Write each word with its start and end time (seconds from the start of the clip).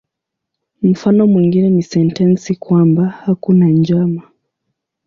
Mfano 0.81 1.27
mwingine 1.27 1.69
ni 1.69 1.83
sentensi 1.83 2.55
kwamba 2.55 3.05
"hakuna 3.05 3.65
njama". 3.65 4.23